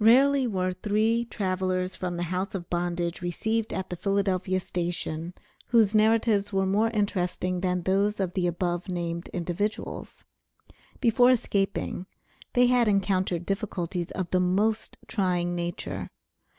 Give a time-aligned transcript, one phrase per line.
[0.00, 5.32] Rarely were three travelers from the house of bondage received at the Philadelphia station
[5.68, 10.26] whose narratives were more interesting than those of the above named individuals.
[11.00, 12.04] Before escaping
[12.52, 16.10] they had encountered difficulties of the most trying nature.